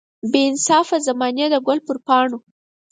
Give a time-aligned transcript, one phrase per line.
[0.31, 2.37] بې انصافه زمانې د ګل پر پاڼو.